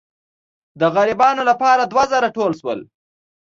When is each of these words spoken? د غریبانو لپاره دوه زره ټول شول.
د 0.79 0.81
غریبانو 0.95 1.41
لپاره 1.49 1.81
دوه 1.91 2.03
زره 2.11 2.27
ټول 2.37 2.51
شول. 2.59 2.79